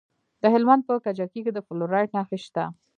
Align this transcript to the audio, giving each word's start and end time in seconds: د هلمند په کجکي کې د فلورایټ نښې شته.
د 0.41 0.43
هلمند 0.53 0.81
په 0.87 0.93
کجکي 1.05 1.39
کې 1.45 1.51
د 1.53 1.59
فلورایټ 1.67 2.09
نښې 2.15 2.37
شته. 2.45 2.63